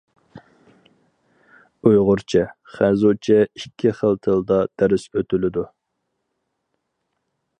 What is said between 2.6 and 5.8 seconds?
خەنزۇچە ئىككى خىل تىلدا دەرس ئۆتۈلىدۇ.